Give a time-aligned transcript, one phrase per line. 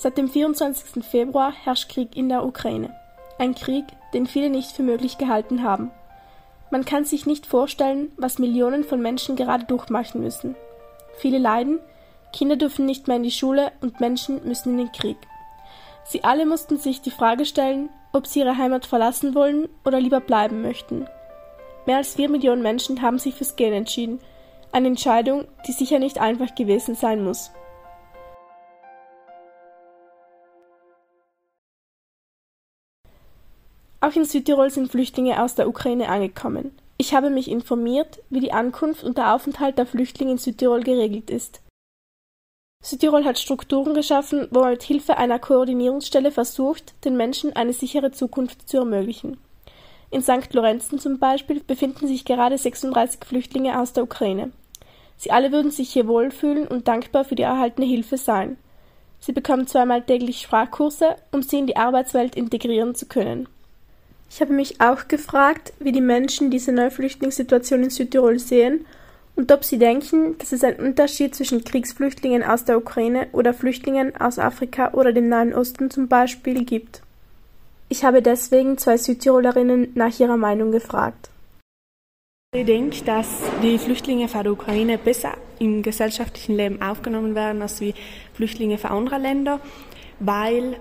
[0.00, 1.04] Seit dem 24.
[1.04, 2.94] Februar herrscht Krieg in der Ukraine.
[3.36, 3.84] Ein Krieg,
[4.14, 5.90] den viele nicht für möglich gehalten haben.
[6.70, 10.54] Man kann sich nicht vorstellen, was Millionen von Menschen gerade durchmachen müssen.
[11.16, 11.80] Viele leiden,
[12.32, 15.16] Kinder dürfen nicht mehr in die Schule und Menschen müssen in den Krieg.
[16.04, 20.20] Sie alle mussten sich die Frage stellen, ob sie ihre Heimat verlassen wollen oder lieber
[20.20, 21.08] bleiben möchten.
[21.86, 24.20] Mehr als vier Millionen Menschen haben sich fürs Gehen entschieden,
[24.70, 27.50] eine Entscheidung, die sicher nicht einfach gewesen sein muss.
[34.00, 36.72] Auch in Südtirol sind Flüchtlinge aus der Ukraine angekommen.
[36.98, 41.30] Ich habe mich informiert, wie die Ankunft und der Aufenthalt der Flüchtlinge in Südtirol geregelt
[41.30, 41.60] ist.
[42.80, 48.12] Südtirol hat Strukturen geschaffen, wo man mit Hilfe einer Koordinierungsstelle versucht, den Menschen eine sichere
[48.12, 49.36] Zukunft zu ermöglichen.
[50.10, 50.54] In St.
[50.54, 54.52] Lorenzen zum Beispiel befinden sich gerade 36 Flüchtlinge aus der Ukraine.
[55.16, 58.58] Sie alle würden sich hier wohlfühlen und dankbar für die erhaltene Hilfe sein.
[59.18, 63.48] Sie bekommen zweimal täglich Sprachkurse, um sie in die Arbeitswelt integrieren zu können.
[64.30, 68.86] Ich habe mich auch gefragt, wie die Menschen diese neue Flüchtlingssituation in Südtirol sehen
[69.36, 74.16] und ob sie denken, dass es einen Unterschied zwischen Kriegsflüchtlingen aus der Ukraine oder Flüchtlingen
[74.20, 77.02] aus Afrika oder dem Nahen Osten zum Beispiel gibt.
[77.88, 81.30] Ich habe deswegen zwei Südtirolerinnen nach ihrer Meinung gefragt.
[82.54, 83.28] Ich denke, dass
[83.62, 87.94] die Flüchtlinge von der Ukraine besser im gesellschaftlichen Leben aufgenommen werden als wie
[88.34, 89.60] Flüchtlinge von anderen Ländern,
[90.18, 90.76] weil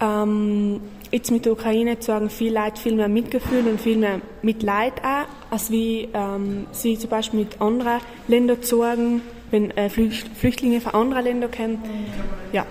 [0.00, 0.80] ähm,
[1.14, 5.26] jetzt mit der Ukraine zeigen viele Leute viel mehr Mitgefühl und viel mehr Mitleid auch,
[5.48, 11.24] als wie ähm, sie zum Beispiel mit anderen Ländern zeigen, wenn äh, Flüchtlinge von anderen
[11.24, 11.78] Ländern kommen.
[12.52, 12.66] Ja.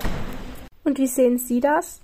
[0.83, 2.02] Und wie sehen Sie das?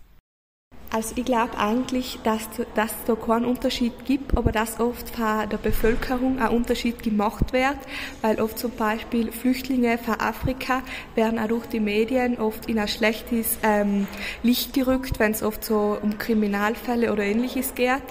[0.91, 5.47] Also ich glaube eigentlich, dass, dass es da keinen Unterschied gibt, aber dass oft von
[5.47, 7.77] der Bevölkerung ein Unterschied gemacht wird,
[8.23, 10.81] weil oft zum Beispiel Flüchtlinge von Afrika
[11.13, 14.07] werden auch durch die Medien oft in ein schlechtes ähm,
[14.41, 18.01] Licht gerückt, wenn es oft so um Kriminalfälle oder ähnliches geht.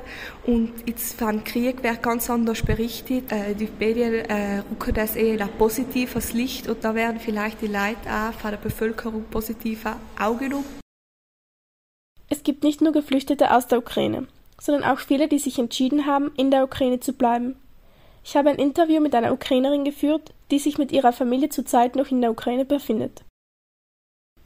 [0.46, 3.32] Und jetzt von Krieg wird ganz anders berichtet.
[3.32, 7.60] Äh, die Medien äh, rücken das eher in ein positives Licht und da werden vielleicht
[7.60, 10.87] die Leute auch von der Bevölkerung positiver aufgenommen.
[12.30, 14.26] Es gibt nicht nur Geflüchtete aus der Ukraine,
[14.60, 17.56] sondern auch viele, die sich entschieden haben, in der Ukraine zu bleiben.
[18.24, 22.10] Ich habe ein Interview mit einer Ukrainerin geführt, die sich mit ihrer Familie zurzeit noch
[22.10, 23.24] in der Ukraine befindet.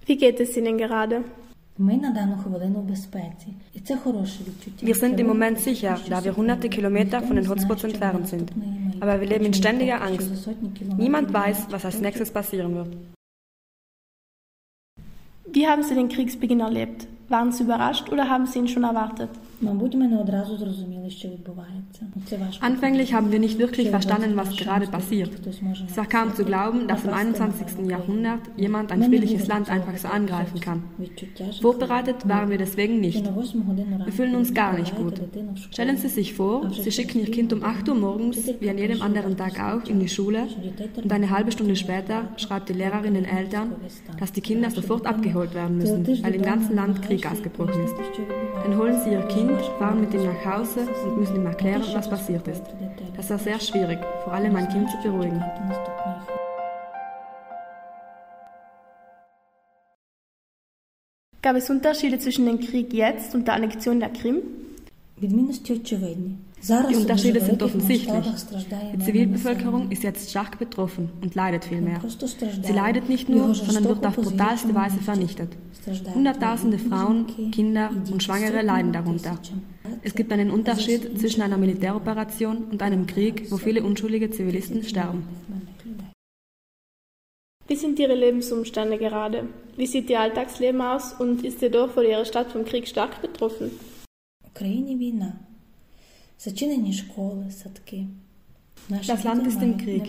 [0.06, 1.24] Wie geht es Ihnen gerade?
[4.80, 8.52] Wir sind im Moment sicher, da wir hunderte Kilometer von den Hotspots entfernt sind.
[9.00, 10.30] Aber wir leben in ständiger Angst.
[10.98, 12.96] Niemand weiß, was als nächstes passieren wird.
[15.54, 17.06] Wie haben Sie den Kriegsbeginn erlebt?
[17.28, 19.28] Waren Sie überrascht oder haben Sie ihn schon erwartet?
[22.60, 25.30] Anfänglich haben wir nicht wirklich verstanden, was gerade passiert.
[25.46, 27.88] Es war kaum zu glauben, dass im 21.
[27.88, 30.82] Jahrhundert jemand ein friedliches Land einfach so angreifen kann.
[31.60, 33.24] Vorbereitet waren wir deswegen nicht.
[33.24, 35.20] Wir fühlen uns gar nicht gut.
[35.70, 39.02] Stellen Sie sich vor, Sie schicken Ihr Kind um 8 Uhr morgens, wie an jedem
[39.02, 40.46] anderen Tag auch, in die Schule
[41.02, 43.72] und eine halbe Stunde später schreibt die Lehrerin den Eltern,
[44.18, 47.94] dass die Kinder sofort abgeholt werden müssen, weil im ganzen Land Krieg ausgebrochen ist.
[48.64, 52.08] Dann holen Sie Ihr Kind fahren mit ihm nach Hause und müssen ihm erklären, was
[52.08, 52.62] passiert ist.
[53.16, 55.42] Das war sehr schwierig, vor allem mein Kind zu beruhigen.
[61.42, 64.42] Gab es Unterschiede zwischen dem Krieg jetzt und der Annexion der Krim?
[66.62, 68.24] Die Unterschiede sind offensichtlich.
[68.94, 72.00] Die Zivilbevölkerung ist jetzt stark betroffen und leidet vielmehr.
[72.62, 75.56] Sie leidet nicht nur, sondern wird auf brutalste Weise vernichtet.
[76.14, 79.38] Hunderttausende Frauen, Kinder und Schwangere leiden darunter.
[80.02, 85.24] Es gibt einen Unterschied zwischen einer Militäroperation und einem Krieg, wo viele unschuldige Zivilisten sterben.
[87.66, 89.48] Wie sind Ihre Lebensumstände gerade?
[89.76, 93.20] Wie sieht Ihr Alltagsleben aus und ist Ihr Dorf oder Ihre Stadt vom Krieg stark
[93.20, 93.72] betroffen?
[94.44, 95.40] Ukraine Wiener.
[96.41, 98.05] Зачинені школи, садки.
[98.89, 100.03] Das Land ist im Krieg.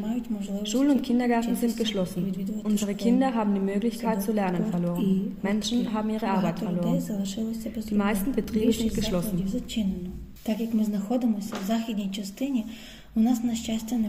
[0.64, 2.32] Schulen und Kindergärten sind geschlossen.
[2.62, 5.36] Unsere Kinder haben die Möglichkeit zu lernen verloren.
[5.42, 7.03] Menschen haben ihre Arbeit verloren.
[7.91, 9.45] Die meisten Betriebe sind geschlossen.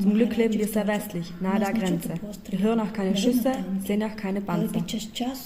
[0.02, 2.10] Zum Glück leben wir sehr westlich, nahe der Grenze.
[2.50, 3.52] Wir hören auch keine Schüsse,
[3.88, 4.82] sehen auch keine Panzer.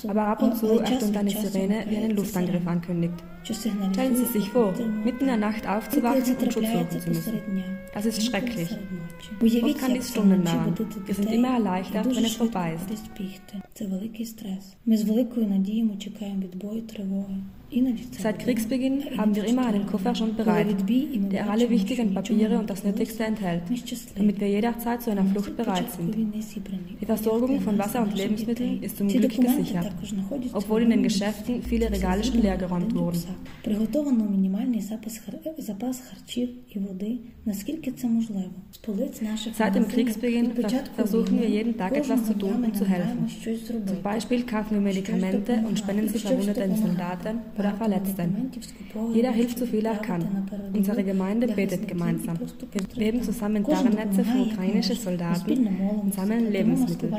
[0.10, 3.24] Aber ab und zu ertönt eine Sirene, die einen Luftangriff ankündigt.
[3.55, 4.75] Stellen Sie sich vor,
[5.05, 7.43] mitten in der Nacht aufzuwachen und Schutz suchen zu müssen.
[7.95, 8.71] Das ist schrecklich.
[9.41, 10.75] Oft kann dies Stunden dauern.
[11.07, 12.89] Wir sind immer erleichtert, wenn es vorbei ist.
[18.19, 22.83] Seit Kriegsbeginn haben wir immer einen Koffer schon bereit, der alle wichtigen Papiere und das
[22.83, 23.63] Nötigste enthält,
[24.17, 26.15] damit wir jederzeit zu einer Flucht bereit sind.
[26.15, 29.93] Die Versorgung von Wasser und Lebensmitteln ist zum Glück gesichert,
[30.55, 33.23] obwohl in den Geschäften viele Regale schon leergeräumt wurden.
[39.53, 40.53] Seit dem Kriegsbeginn
[40.97, 43.27] versuchen wir jeden Tag etwas zu tun, um zu helfen.
[43.87, 48.51] Zum Beispiel kaufen wir Medikamente und spenden sie verwundeten Soldaten oder Verletzten.
[49.13, 50.49] Jeder hilft so viel er kann.
[50.73, 52.39] Unsere Gemeinde betet gemeinsam.
[52.95, 55.67] Wir weben zusammen Tarnnetze für ukrainische Soldaten
[56.03, 57.13] und sammeln Lebensmittel.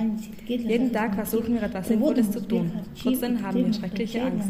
[0.47, 2.71] Jeden Tag versuchen wir etwas Sinnvolles zu tun.
[3.01, 4.49] Trotzdem haben wir schreckliche Angst.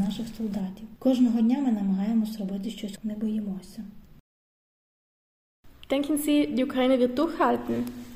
[5.90, 8.09] Denken Sie, die Ukraine wird durchhalten?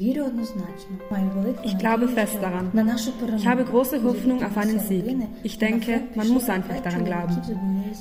[0.00, 2.70] Ich glaube fest daran.
[3.36, 5.04] Ich habe große Hoffnung auf einen Sieg.
[5.42, 7.36] Ich denke, man muss einfach daran glauben.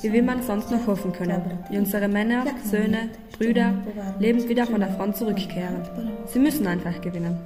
[0.01, 3.73] Wie will man sonst noch hoffen können, wie unsere Männer, Söhne, Brüder
[4.19, 5.81] lebend wieder von der Front zurückkehren?
[6.27, 7.37] Sie müssen einfach gewinnen.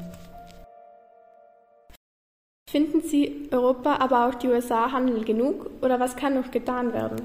[2.69, 7.21] Finden Sie, Europa, aber auch die USA handeln genug oder was kann noch getan werden?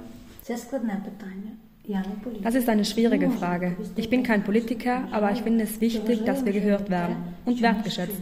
[2.43, 3.77] Das ist eine schwierige Frage.
[3.97, 8.21] Ich bin kein Politiker, aber ich finde es wichtig, dass wir gehört werden und wertgeschätzt.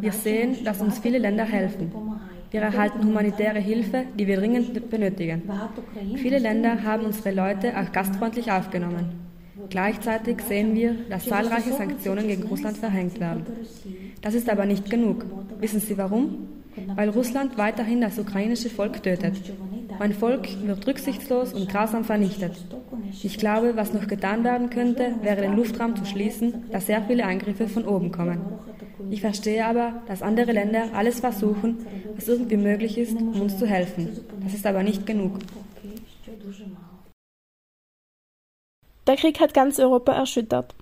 [0.00, 1.90] Wir sehen, dass uns viele Länder helfen.
[2.50, 5.42] Wir erhalten humanitäre Hilfe, die wir dringend benötigen.
[6.16, 9.06] Viele Länder haben unsere Leute auch gastfreundlich aufgenommen.
[9.70, 13.46] Gleichzeitig sehen wir, dass zahlreiche Sanktionen gegen Russland verhängt werden.
[14.20, 15.24] Das ist aber nicht genug.
[15.60, 16.48] Wissen Sie warum?
[16.94, 19.34] Weil Russland weiterhin das ukrainische Volk tötet.
[20.02, 22.56] Mein Volk wird rücksichtslos und grausam vernichtet.
[23.22, 27.24] Ich glaube, was noch getan werden könnte, wäre den Luftraum zu schließen, da sehr viele
[27.24, 28.40] Eingriffe von oben kommen.
[29.12, 33.64] Ich verstehe aber, dass andere Länder alles versuchen, was irgendwie möglich ist, um uns zu
[33.64, 34.08] helfen.
[34.42, 35.38] Das ist aber nicht genug.
[39.06, 40.74] Der Krieg hat ganz Europa erschüttert.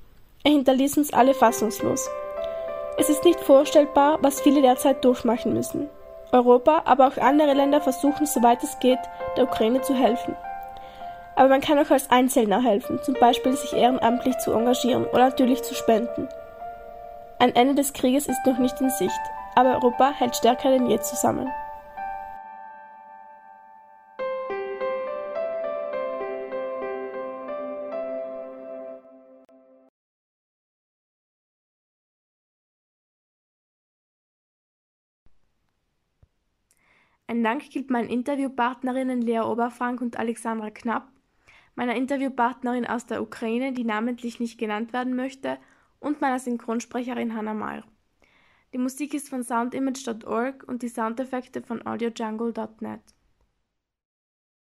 [0.44, 2.08] Er hinterließ uns alle fassungslos.
[2.96, 5.88] Es ist nicht vorstellbar, was viele derzeit durchmachen müssen.
[6.32, 8.98] Europa, aber auch andere Länder versuchen, soweit es geht,
[9.36, 10.36] der Ukraine zu helfen.
[11.36, 15.62] Aber man kann auch als Einzelner helfen, zum Beispiel sich ehrenamtlich zu engagieren oder natürlich
[15.62, 16.28] zu spenden.
[17.38, 19.20] Ein Ende des Krieges ist noch nicht in Sicht,
[19.54, 21.48] aber Europa hält stärker denn je zusammen.
[37.30, 41.12] Ein Dank gilt meinen Interviewpartnerinnen Lea Oberfrank und Alexandra Knapp,
[41.76, 45.58] meiner Interviewpartnerin aus der Ukraine, die namentlich nicht genannt werden möchte,
[46.00, 47.84] und meiner Synchronsprecherin Hannah Meyer.
[48.72, 53.00] Die Musik ist von soundimage.org und die Soundeffekte von audiojungle.net.